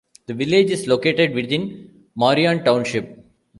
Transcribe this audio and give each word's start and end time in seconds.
The 0.25 0.33
village 0.33 0.71
is 0.71 0.87
located 0.87 1.35
within 1.35 2.07
Marion 2.15 2.63
Township. 2.63 3.23